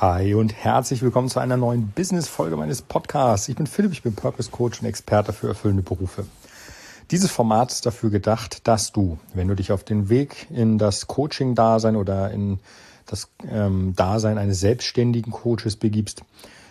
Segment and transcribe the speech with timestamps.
[0.00, 3.48] Hi und herzlich willkommen zu einer neuen Business-Folge meines Podcasts.
[3.48, 6.24] Ich bin Philipp, ich bin Purpose Coach und Experte für erfüllende Berufe.
[7.10, 11.06] Dieses Format ist dafür gedacht, dass du, wenn du dich auf den Weg in das
[11.06, 12.58] Coaching-Dasein oder in
[13.06, 16.24] das ähm, Dasein eines selbstständigen Coaches begibst,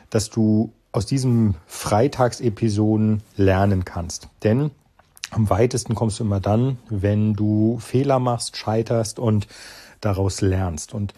[0.10, 4.30] dass du aus diesen Freitagsepisoden lernen kannst.
[4.44, 4.72] Denn
[5.30, 9.48] am weitesten kommst du immer dann, wenn du Fehler machst, scheiterst und
[10.02, 10.94] daraus lernst.
[10.94, 11.14] Und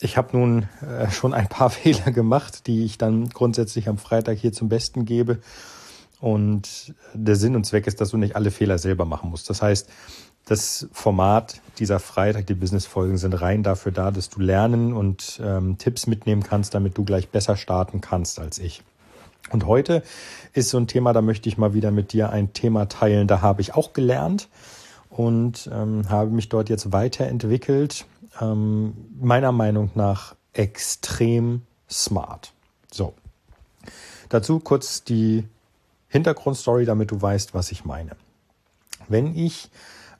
[0.00, 4.38] ich habe nun äh, schon ein paar Fehler gemacht, die ich dann grundsätzlich am Freitag
[4.38, 5.38] hier zum Besten gebe.
[6.20, 9.48] Und der Sinn und Zweck ist, dass du nicht alle Fehler selber machen musst.
[9.48, 9.88] Das heißt,
[10.44, 15.78] das Format dieser Freitag, die Business-Folgen sind rein dafür da, dass du lernen und ähm,
[15.78, 18.82] Tipps mitnehmen kannst, damit du gleich besser starten kannst als ich.
[19.50, 20.02] Und heute
[20.52, 23.26] ist so ein Thema, da möchte ich mal wieder mit dir ein Thema teilen.
[23.26, 24.48] Da habe ich auch gelernt
[25.08, 28.06] und ähm, habe mich dort jetzt weiterentwickelt
[28.40, 32.52] ähm, meiner Meinung nach extrem smart.
[32.92, 33.14] So.
[34.28, 35.46] Dazu kurz die
[36.08, 38.16] Hintergrundstory, damit du weißt, was ich meine.
[39.08, 39.70] Wenn ich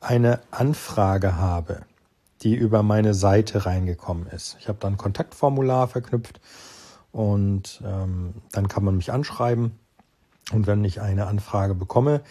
[0.00, 1.82] eine Anfrage habe,
[2.42, 6.40] die über meine Seite reingekommen ist, ich habe dann Kontaktformular verknüpft
[7.12, 9.78] und ähm, dann kann man mich anschreiben.
[10.52, 12.22] Und wenn ich eine Anfrage bekomme,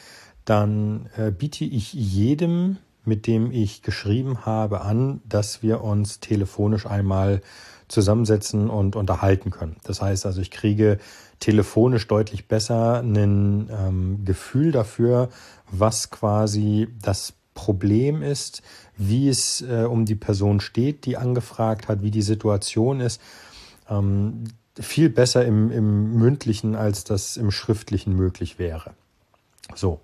[0.45, 6.86] dann äh, biete ich jedem mit dem ich geschrieben habe, an, dass wir uns telefonisch
[6.86, 7.42] einmal
[7.88, 9.78] zusammensetzen und unterhalten können.
[9.83, 11.00] Das heißt also, ich kriege
[11.39, 15.30] telefonisch deutlich besser ein ähm, Gefühl dafür,
[15.72, 18.61] was quasi das Problem ist,
[18.95, 23.22] wie es äh, um die Person steht, die angefragt hat, wie die Situation ist.
[23.89, 24.45] Ähm,
[24.80, 28.94] viel besser im, im mündlichen, als das im schriftlichen möglich wäre.
[29.75, 30.00] So,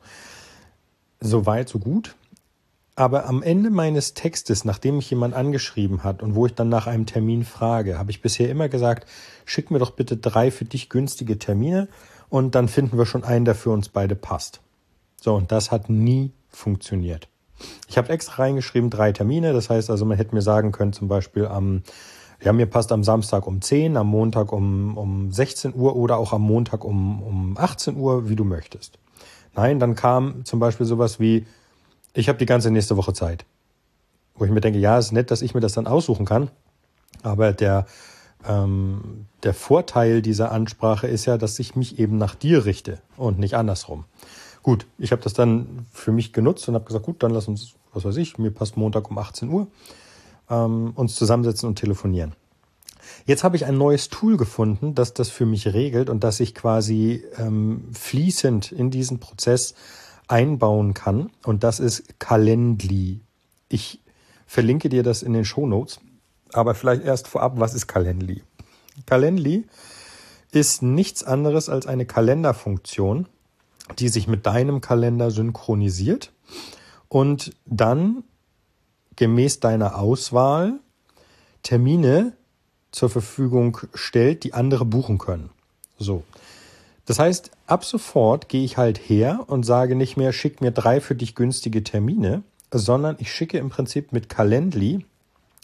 [1.21, 2.16] so weit, so gut.
[2.95, 6.88] Aber am Ende meines Textes, nachdem mich jemand angeschrieben hat und wo ich dann nach
[6.88, 9.07] einem Termin frage, habe ich bisher immer gesagt,
[9.43, 11.89] schick mir doch bitte drei für dich günstige Termine
[12.29, 14.61] und dann finden wir schon einen, der für uns beide passt.
[15.21, 17.28] So, und das hat nie funktioniert.
[17.88, 19.53] Ich habe extra reingeschrieben, drei Termine.
[19.53, 21.84] Das heißt also, man hätte mir sagen können, zum Beispiel am,
[22.41, 26.31] ja, mir passt am Samstag um 10, am Montag um, um 16 Uhr oder auch
[26.31, 29.00] am Montag um, um 18 Uhr, wie du möchtest.
[29.55, 31.45] Nein, dann kam zum Beispiel sowas wie,
[32.16, 33.46] ich habe die ganze nächste Woche Zeit.
[34.36, 36.50] Wo ich mir denke, ja, ist nett, dass ich mir das dann aussuchen kann.
[37.24, 37.86] Aber der,
[38.48, 43.40] ähm, der Vorteil dieser Ansprache ist ja, dass ich mich eben nach dir richte und
[43.40, 44.06] nicht andersrum.
[44.64, 47.76] Gut, ich habe das dann für mich genutzt und habe gesagt, gut, dann lass uns,
[47.94, 49.68] was weiß ich, mir passt Montag um 18 Uhr,
[50.50, 52.34] ähm, uns zusammensetzen und telefonieren.
[53.26, 56.56] Jetzt habe ich ein neues Tool gefunden, das das für mich regelt und das ich
[56.56, 59.76] quasi ähm, fließend in diesen Prozess
[60.28, 61.30] einbauen kann.
[61.44, 63.22] Und das ist Calendly.
[63.69, 64.02] Ich
[64.47, 66.00] verlinke dir das in den Show Notes.
[66.53, 68.44] Aber vielleicht erst vorab, was ist Calendly?
[69.06, 69.66] Calendly
[70.52, 73.28] ist nichts anderes als eine Kalenderfunktion,
[74.00, 76.31] die sich mit deinem Kalender synchronisiert
[77.09, 78.24] und dann
[79.16, 80.80] gemäß deiner Auswahl
[81.64, 82.34] Termine
[82.91, 85.50] zur Verfügung stellt, die andere buchen können.
[85.97, 86.24] So.
[87.05, 91.01] Das heißt, ab sofort gehe ich halt her und sage nicht mehr, schick mir drei
[91.01, 95.05] für dich günstige Termine, sondern ich schicke im Prinzip mit Calendly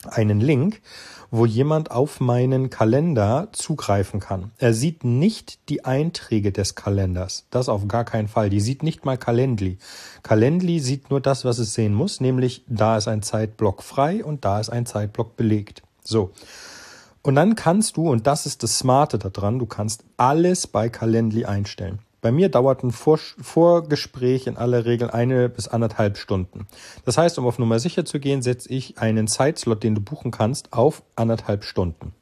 [0.05, 0.81] einen Link,
[1.29, 4.51] wo jemand auf meinen Kalender zugreifen kann.
[4.57, 7.45] Er sieht nicht die Einträge des Kalenders.
[7.51, 8.49] Das auf gar keinen Fall.
[8.49, 9.77] Die sieht nicht mal Calendly.
[10.23, 14.43] Calendly sieht nur das, was es sehen muss, nämlich da ist ein Zeitblock frei und
[14.43, 15.83] da ist ein Zeitblock belegt.
[16.03, 16.31] So.
[17.23, 21.45] Und dann kannst du, und das ist das Smarte daran, du kannst alles bei Calendly
[21.45, 21.99] einstellen.
[22.21, 26.67] Bei mir dauert ein Vor Vorgespräch in aller Regel eine bis anderthalb Stunden.
[27.03, 30.29] Das heißt, um auf Nummer sicher zu gehen, setze ich einen Zeitslot, den du buchen
[30.29, 32.13] kannst, auf anderthalb Stunden.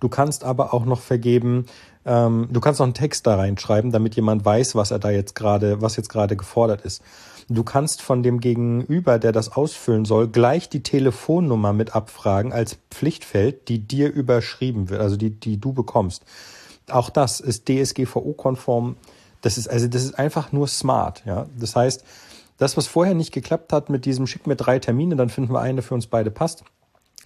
[0.00, 1.66] Du kannst aber auch noch vergeben,
[2.08, 5.34] ähm, du kannst noch einen Text da reinschreiben, damit jemand weiß, was er da jetzt
[5.34, 7.02] gerade, was jetzt gerade gefordert ist.
[7.50, 12.78] Du kannst von dem Gegenüber, der das ausfüllen soll, gleich die Telefonnummer mit abfragen als
[12.90, 16.24] Pflichtfeld, die dir überschrieben wird, also die, die du bekommst.
[16.90, 18.96] Auch das ist DSGVO-konform.
[19.42, 21.46] Das ist, also das ist einfach nur smart, ja.
[21.58, 22.04] Das heißt,
[22.56, 25.60] das, was vorher nicht geklappt hat mit diesem schick mir drei Termine, dann finden wir
[25.60, 26.64] einen, der für uns beide passt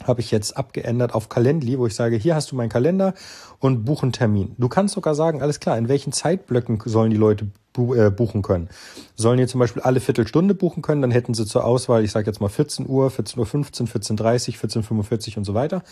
[0.05, 3.15] habe ich jetzt abgeändert auf Calendly, wo ich sage, hier hast du meinen Kalender
[3.59, 4.55] und buch einen Termin.
[4.59, 7.49] Du kannst sogar sagen, alles klar, in welchen Zeitblöcken sollen die Leute
[7.79, 8.69] äh, buchen können.
[9.17, 12.27] Sollen die zum Beispiel alle Viertelstunde buchen können, dann hätten sie zur Auswahl, ich sage
[12.27, 15.83] jetzt mal 14 Uhr, 14.15 Uhr, 14.30 14.45 und so weiter.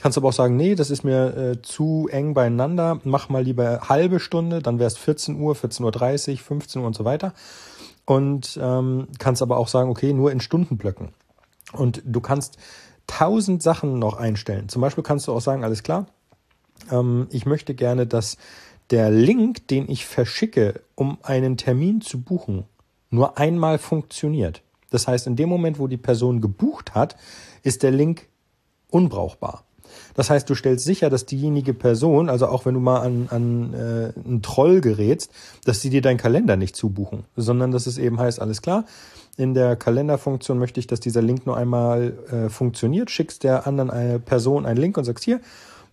[0.00, 3.88] Kannst aber auch sagen, nee, das ist mir äh, zu eng beieinander, mach mal lieber
[3.88, 7.32] halbe Stunde, dann wäre es 14 Uhr, 14.30 Uhr, 15 Uhr und so weiter.
[8.06, 11.08] Und ähm, kannst aber auch sagen, okay, nur in Stundenblöcken.
[11.72, 12.58] Und du kannst
[13.06, 14.68] tausend Sachen noch einstellen.
[14.68, 16.06] Zum Beispiel kannst du auch sagen, alles klar,
[16.90, 18.36] ähm, ich möchte gerne, dass
[18.90, 22.64] der Link, den ich verschicke, um einen Termin zu buchen,
[23.10, 24.62] nur einmal funktioniert.
[24.90, 27.16] Das heißt, in dem Moment, wo die Person gebucht hat,
[27.62, 28.28] ist der Link
[28.90, 29.64] unbrauchbar.
[30.14, 33.74] Das heißt, du stellst sicher, dass diejenige Person, also auch wenn du mal an, an
[33.74, 35.30] äh, einen Troll gerätst,
[35.64, 38.84] dass sie dir deinen Kalender nicht zubuchen, sondern dass es eben heißt, alles klar,
[39.36, 43.90] in der Kalenderfunktion möchte ich, dass dieser Link nur einmal äh, funktioniert, schickst der anderen
[43.90, 45.40] eine Person einen Link und sagst hier,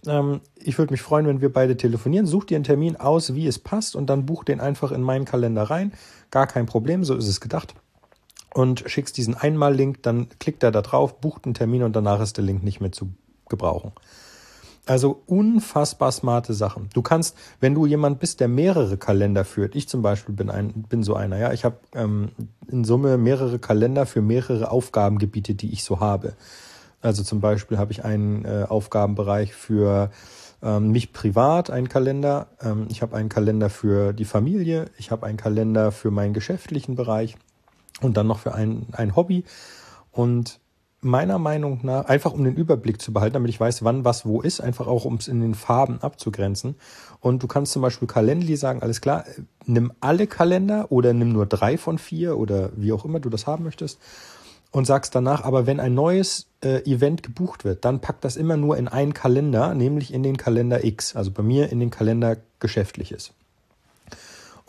[0.05, 3.47] ähm, ich würde mich freuen, wenn wir beide telefonieren, such dir einen Termin aus, wie
[3.47, 5.93] es passt und dann buch den einfach in meinen Kalender rein.
[6.29, 7.73] Gar kein Problem, so ist es gedacht
[8.53, 12.37] und schickst diesen Einmal-Link, dann klickt er da drauf, bucht einen Termin und danach ist
[12.37, 13.09] der Link nicht mehr zu
[13.49, 13.91] gebrauchen.
[14.87, 16.89] Also unfassbar smarte Sachen.
[16.93, 20.85] Du kannst, wenn du jemand bist, der mehrere Kalender führt, ich zum Beispiel bin ein,
[20.89, 22.29] bin so einer, ja, ich habe ähm,
[22.67, 26.33] in Summe mehrere Kalender für mehrere Aufgabengebiete, die ich so habe.
[27.01, 30.09] Also zum Beispiel habe ich einen äh, Aufgabenbereich für
[30.63, 32.47] ähm, mich privat, einen Kalender.
[32.61, 34.85] Ähm, ich habe einen Kalender für die Familie.
[34.97, 37.37] Ich habe einen Kalender für meinen geschäftlichen Bereich
[38.01, 39.43] und dann noch für ein, ein Hobby.
[40.11, 40.59] Und
[41.01, 44.41] meiner Meinung nach, einfach um den Überblick zu behalten, damit ich weiß, wann was wo
[44.41, 46.75] ist, einfach auch um es in den Farben abzugrenzen.
[47.19, 49.25] Und du kannst zum Beispiel Calendly sagen, alles klar,
[49.65, 53.47] nimm alle Kalender oder nimm nur drei von vier oder wie auch immer du das
[53.47, 53.99] haben möchtest
[54.71, 58.57] und sagst danach, aber wenn ein neues äh, Event gebucht wird, dann pack das immer
[58.57, 62.37] nur in einen Kalender, nämlich in den Kalender X, also bei mir in den Kalender
[62.59, 63.33] geschäftliches.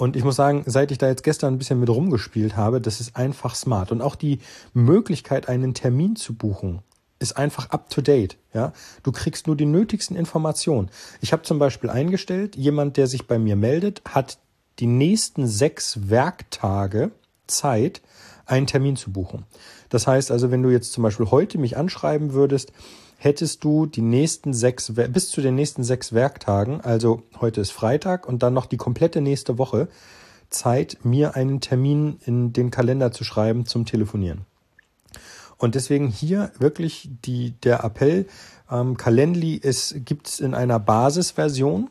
[0.03, 3.01] Und ich muss sagen, seit ich da jetzt gestern ein bisschen mit rumgespielt habe, das
[3.01, 3.93] ist einfach smart.
[3.93, 4.41] Und auch die
[4.75, 6.81] Möglichkeit, einen Termin zu buchen,
[7.21, 8.37] ist einfach up to date.
[8.53, 8.73] Ja,
[9.05, 10.91] du kriegst nur die nötigsten Informationen.
[11.21, 14.39] Ich habe zum Beispiel eingestellt, jemand, der sich bei mir meldet, hat
[14.81, 17.13] die nächsten sechs Werktage
[17.47, 18.03] Zeit,
[18.45, 19.45] einen Termin zu buchen.
[19.89, 22.73] Das heißt also, wenn du jetzt zum Beispiel heute mich anschreiben würdest,
[23.23, 28.27] hättest du die nächsten sechs, bis zu den nächsten sechs Werktagen, also heute ist Freitag
[28.27, 29.89] und dann noch die komplette nächste Woche,
[30.51, 34.45] Zeit, mir einen Termin in den Kalender zu schreiben zum Telefonieren.
[35.57, 38.27] Und deswegen hier wirklich die, der Appell,
[38.69, 39.61] ähm, Calendly
[40.05, 41.91] gibt es in einer Basisversion.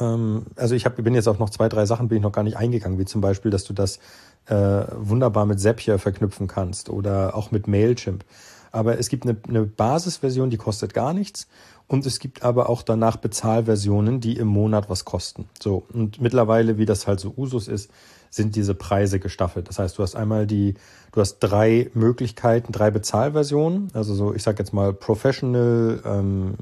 [0.00, 2.44] Ähm, also ich hab, bin jetzt auf noch zwei, drei Sachen bin ich noch gar
[2.44, 3.98] nicht eingegangen, wie zum Beispiel, dass du das
[4.46, 8.24] äh, wunderbar mit Zapier verknüpfen kannst oder auch mit Mailchimp.
[8.72, 11.48] Aber es gibt eine, eine Basisversion, die kostet gar nichts.
[11.86, 15.48] Und es gibt aber auch danach Bezahlversionen, die im Monat was kosten.
[15.60, 15.84] So.
[15.92, 17.90] Und mittlerweile, wie das halt so Usus ist,
[18.30, 19.68] sind diese Preise gestaffelt.
[19.68, 20.74] Das heißt, du hast einmal die,
[21.10, 23.88] du hast drei Möglichkeiten, drei Bezahlversionen.
[23.92, 26.54] Also so, ich sag jetzt mal Professional, ähm,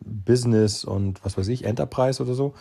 [0.00, 2.54] Business und was weiß ich, Enterprise oder so.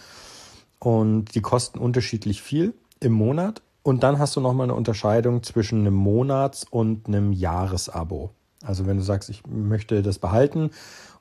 [0.79, 3.61] Und die kosten unterschiedlich viel im Monat.
[3.83, 8.31] Und dann hast du nochmal eine Unterscheidung zwischen einem Monats- und einem Jahresabo.
[8.63, 10.71] Also wenn du sagst, ich möchte das behalten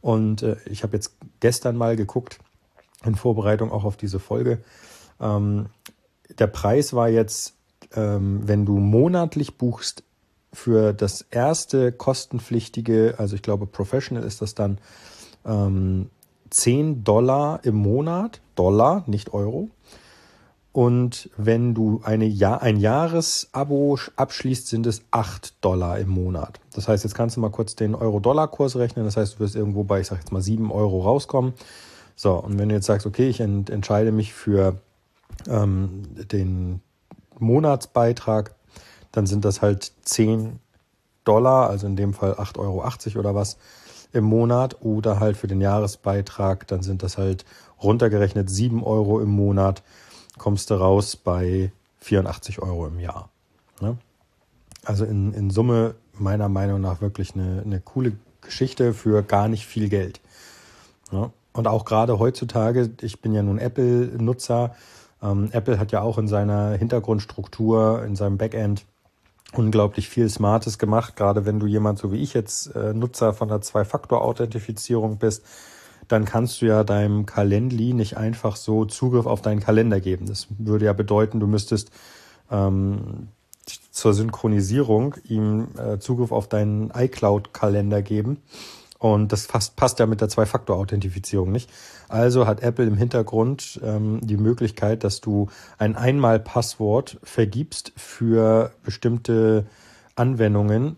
[0.00, 2.38] und äh, ich habe jetzt gestern mal geguckt,
[3.04, 4.62] in Vorbereitung auch auf diese Folge,
[5.20, 5.66] ähm,
[6.38, 7.54] der Preis war jetzt,
[7.94, 10.02] ähm, wenn du monatlich buchst,
[10.56, 14.78] für das erste kostenpflichtige, also ich glaube Professional ist das dann
[15.44, 16.08] ähm,
[16.50, 19.68] 10 Dollar im Monat, Dollar, nicht Euro.
[20.76, 26.60] Und wenn du eine Jahr, ein Jahresabo abschließt, sind es 8 Dollar im Monat.
[26.74, 29.06] Das heißt, jetzt kannst du mal kurz den Euro-Dollar-Kurs rechnen.
[29.06, 31.54] Das heißt, du wirst irgendwo bei, ich sag jetzt mal, 7 Euro rauskommen.
[32.14, 34.76] So, und wenn du jetzt sagst, okay, ich ent entscheide mich für
[35.48, 36.82] ähm, den
[37.38, 38.54] Monatsbeitrag,
[39.12, 40.58] dann sind das halt 10
[41.24, 43.56] Dollar, also in dem Fall 8,80 Euro oder was
[44.12, 44.76] im Monat.
[44.82, 47.46] Oder halt für den Jahresbeitrag, dann sind das halt
[47.82, 49.82] runtergerechnet 7 Euro im Monat
[50.38, 53.30] kommst du raus bei 84 Euro im Jahr.
[53.80, 53.96] Ne?
[54.84, 59.66] Also in, in Summe meiner Meinung nach wirklich eine, eine coole Geschichte für gar nicht
[59.66, 60.20] viel Geld.
[61.10, 61.30] Ne?
[61.52, 64.74] Und auch gerade heutzutage, ich bin ja nun Apple-Nutzer,
[65.22, 68.84] ähm, Apple hat ja auch in seiner Hintergrundstruktur, in seinem Backend
[69.52, 73.48] unglaublich viel Smartes gemacht, gerade wenn du jemand so wie ich jetzt äh, Nutzer von
[73.48, 75.44] der Zwei-Faktor-Authentifizierung bist,
[76.08, 80.26] dann kannst du ja deinem Calendly nicht einfach so Zugriff auf deinen Kalender geben.
[80.26, 81.90] Das würde ja bedeuten, du müsstest
[82.50, 83.28] ähm,
[83.90, 88.42] zur Synchronisierung ihm äh, Zugriff auf deinen iCloud-Kalender geben.
[88.98, 91.70] Und das fast, passt ja mit der Zwei-Faktor-Authentifizierung nicht.
[92.08, 95.48] Also hat Apple im Hintergrund ähm, die Möglichkeit, dass du
[95.78, 99.66] ein Einmal-Passwort vergibst für bestimmte
[100.14, 100.96] Anwendungen,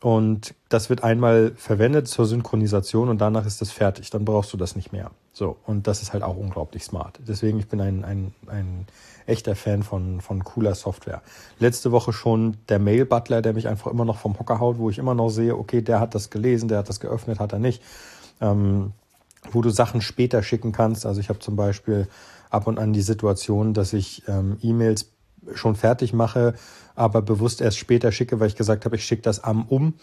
[0.00, 4.10] und das wird einmal verwendet zur Synchronisation und danach ist das fertig.
[4.10, 5.10] Dann brauchst du das nicht mehr.
[5.32, 7.18] So, und das ist halt auch unglaublich smart.
[7.26, 8.86] Deswegen, ich bin ein, ein, ein
[9.26, 11.22] echter Fan von, von cooler Software.
[11.58, 14.88] Letzte Woche schon der Mail Butler, der mich einfach immer noch vom Hocker haut, wo
[14.88, 17.58] ich immer noch sehe, okay, der hat das gelesen, der hat das geöffnet, hat er
[17.58, 17.82] nicht.
[18.40, 18.92] Ähm,
[19.50, 21.06] wo du Sachen später schicken kannst.
[21.06, 22.08] Also ich habe zum Beispiel
[22.50, 25.10] ab und an die Situation, dass ich ähm, E-Mails
[25.54, 26.54] schon fertig mache,
[26.94, 29.94] aber bewusst erst später schicke, weil ich gesagt habe, ich schicke das am um.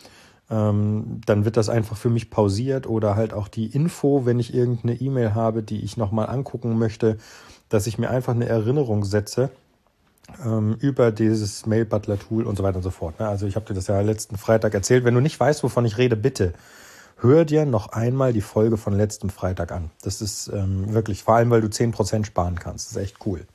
[0.49, 4.53] Ähm, dann wird das einfach für mich pausiert oder halt auch die Info, wenn ich
[4.53, 7.17] irgendeine E-Mail habe, die ich nochmal angucken möchte,
[7.69, 9.49] dass ich mir einfach eine Erinnerung setze
[10.43, 13.19] ähm, über dieses Mail Butler Tool und so weiter und so fort.
[13.19, 13.27] Ne?
[13.27, 15.03] Also ich habe dir das ja letzten Freitag erzählt.
[15.03, 16.53] Wenn du nicht weißt, wovon ich rede, bitte
[17.17, 19.89] hör dir noch einmal die Folge von letztem Freitag an.
[20.01, 22.87] Das ist ähm, wirklich, vor allem, weil du 10% sparen kannst.
[22.87, 23.45] Das ist echt cool.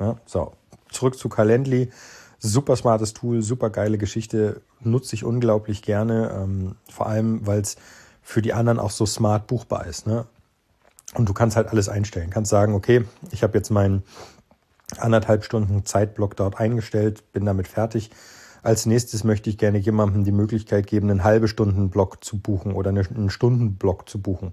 [0.00, 0.52] Ja, so,
[0.90, 1.90] zurück zu Calendly.
[2.38, 7.76] Super smartes Tool, super geile Geschichte, nutze ich unglaublich gerne, ähm, vor allem, weil es
[8.22, 10.06] für die anderen auch so smart buchbar ist.
[10.06, 10.26] Ne?
[11.14, 12.30] Und du kannst halt alles einstellen.
[12.30, 14.02] Kannst sagen, okay, ich habe jetzt meinen
[14.98, 18.10] anderthalb Stunden Zeitblock dort eingestellt, bin damit fertig.
[18.62, 22.72] Als nächstes möchte ich gerne jemandem die Möglichkeit geben, einen halbe Stunden Block zu buchen
[22.72, 24.52] oder einen Stundenblock zu buchen.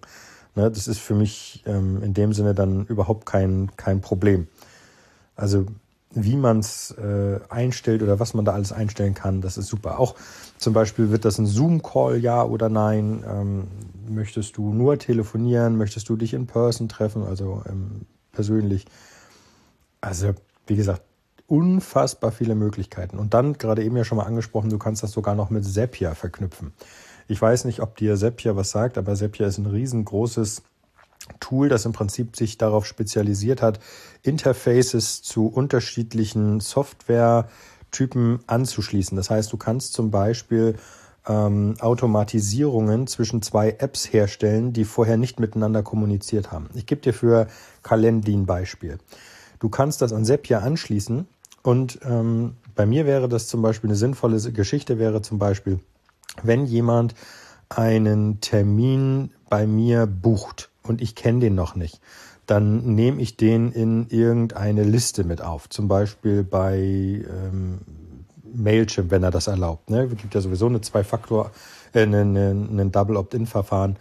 [0.56, 4.48] Ne, das ist für mich ähm, in dem Sinne dann überhaupt kein, kein Problem.
[5.36, 5.66] Also
[6.16, 10.00] wie man es äh, einstellt oder was man da alles einstellen kann, das ist super.
[10.00, 10.16] Auch
[10.58, 13.24] zum Beispiel wird das ein Zoom-Call, ja oder nein?
[13.28, 13.68] Ähm,
[14.08, 15.78] möchtest du nur telefonieren?
[15.78, 18.86] Möchtest du dich in Person treffen, also ähm, persönlich?
[20.00, 20.34] Also
[20.68, 21.02] wie gesagt,
[21.48, 23.20] unfassbar viele Möglichkeiten.
[23.20, 26.16] Und dann, gerade eben ja schon mal angesprochen, du kannst das sogar noch mit Zapier
[26.16, 26.74] verknüpfen.
[27.28, 30.64] Ich weiß nicht, ob dir Zapier was sagt, aber Zapier ist ein riesengroßes
[31.40, 33.80] Tool, das im Prinzip sich darauf spezialisiert hat,
[34.22, 39.16] Interfaces zu unterschiedlichen Softwaretypen anzuschließen.
[39.16, 40.76] Das heißt, du kannst zum Beispiel
[41.28, 46.70] ähm, Automatisierungen zwischen zwei Apps herstellen, die vorher nicht miteinander kommuniziert haben.
[46.76, 47.48] Ich gebe dir für
[47.84, 49.00] Calendly ein Beispiel.
[49.60, 51.28] Du kannst das an Zapier anschließen
[51.64, 55.80] und ähm, bei mir wäre das zum Beispiel eine sinnvolle Geschichte, wäre zum Beispiel,
[56.44, 57.16] wenn jemand
[57.70, 62.00] einen Termin bei mir bucht und ich kenne den noch nicht,
[62.46, 65.70] dann nehme ich den in irgendeine Liste mit auf.
[65.70, 67.80] Zum Beispiel bei ähm,
[68.54, 69.90] Mailchimp, wenn er das erlaubt.
[69.90, 70.04] Ne?
[70.04, 71.52] Es gibt ja sowieso eine Zwei-Faktor,
[71.94, 73.98] äh, einen eine Double Opt-in-Verfahren.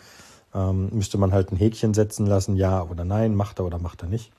[0.54, 4.02] Ähm, müsste man halt ein Häkchen setzen lassen, ja oder nein, macht er oder macht
[4.02, 4.32] er nicht.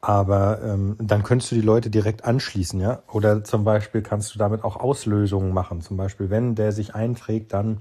[0.00, 3.02] Aber ähm, dann könntest du die Leute direkt anschließen, ja.
[3.12, 5.80] Oder zum Beispiel kannst du damit auch Auslösungen machen.
[5.80, 7.78] Zum Beispiel, wenn der sich einträgt, dann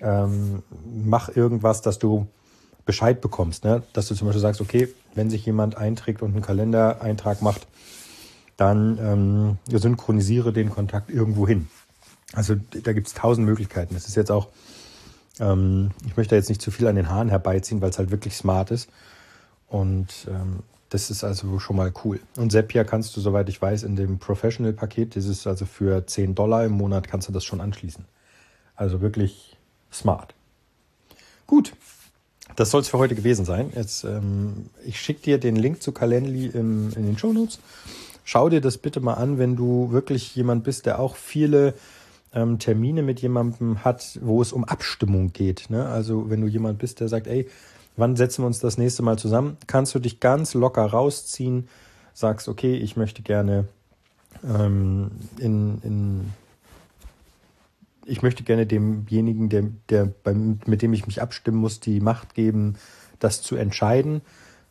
[0.00, 2.28] ähm, mach irgendwas, dass du
[2.84, 3.82] Bescheid bekommst, ne?
[3.92, 7.66] Dass du zum Beispiel sagst, okay, wenn sich jemand einträgt und einen Kalendereintrag macht,
[8.56, 11.68] dann ähm, synchronisiere den Kontakt irgendwo hin.
[12.32, 13.94] Also da gibt es tausend Möglichkeiten.
[13.94, 14.48] Das ist jetzt auch,
[15.38, 18.36] ähm, ich möchte jetzt nicht zu viel an den Haaren herbeiziehen, weil es halt wirklich
[18.36, 18.88] smart ist.
[19.68, 22.20] Und ähm, das ist also schon mal cool.
[22.36, 26.34] Und Zapier kannst du, soweit ich weiß, in dem Professional-Paket, das ist also für 10
[26.34, 28.04] Dollar im Monat, kannst du das schon anschließen.
[28.76, 29.56] Also wirklich
[29.90, 30.34] smart.
[31.46, 31.72] Gut,
[32.56, 33.72] das soll es für heute gewesen sein.
[33.74, 37.58] Jetzt, ähm, ich schicke dir den Link zu Calendly im, in den Show Notes.
[38.24, 41.74] Schau dir das bitte mal an, wenn du wirklich jemand bist, der auch viele
[42.34, 45.70] ähm, Termine mit jemandem hat, wo es um Abstimmung geht.
[45.70, 45.86] Ne?
[45.86, 47.48] Also wenn du jemand bist, der sagt, ey,
[47.96, 49.56] wann setzen wir uns das nächste Mal zusammen?
[49.66, 51.68] Kannst du dich ganz locker rausziehen,
[52.14, 53.66] sagst, okay, ich möchte gerne
[54.44, 56.32] ähm, in, in
[58.04, 62.34] ich möchte gerne demjenigen, der, der beim, mit dem ich mich abstimmen muss, die Macht
[62.34, 62.76] geben,
[63.18, 64.22] das zu entscheiden.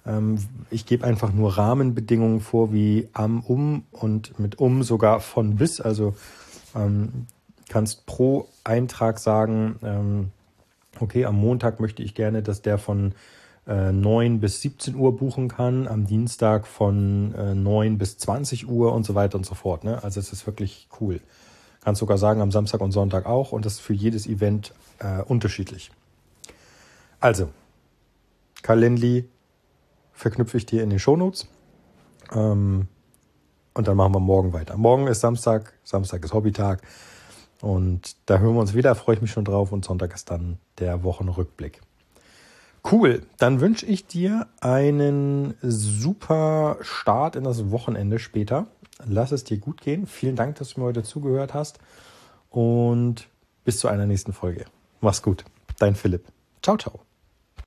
[0.05, 0.37] Ähm,
[0.69, 5.81] ich gebe einfach nur Rahmenbedingungen vor, wie am, um und mit um sogar von bis.
[5.81, 6.15] Also
[6.75, 7.27] ähm,
[7.69, 10.31] kannst pro Eintrag sagen, ähm,
[10.99, 13.13] okay, am Montag möchte ich gerne, dass der von
[13.67, 18.93] äh, 9 bis 17 Uhr buchen kann, am Dienstag von äh, 9 bis 20 Uhr
[18.93, 19.83] und so weiter und so fort.
[19.83, 20.03] Ne?
[20.03, 21.21] Also es ist wirklich cool.
[21.81, 25.21] Kannst sogar sagen, am Samstag und Sonntag auch und das ist für jedes Event äh,
[25.23, 25.91] unterschiedlich.
[27.19, 27.49] Also,
[28.61, 29.27] Calendly
[30.13, 31.47] verknüpfe ich dir in den Shownotes.
[32.33, 32.87] Ähm,
[33.73, 34.77] und dann machen wir morgen weiter.
[34.77, 36.81] Morgen ist Samstag, Samstag ist Hobbytag.
[37.61, 39.71] Und da hören wir uns wieder, freue ich mich schon drauf.
[39.71, 41.81] Und Sonntag ist dann der Wochenrückblick.
[42.89, 48.67] Cool, dann wünsche ich dir einen super Start in das Wochenende später.
[49.07, 50.07] Lass es dir gut gehen.
[50.07, 51.79] Vielen Dank, dass du mir heute zugehört hast.
[52.49, 53.27] Und
[53.63, 54.65] bis zu einer nächsten Folge.
[54.99, 55.45] Mach's gut.
[55.79, 56.25] Dein Philipp.
[56.61, 57.10] Ciao, ciao.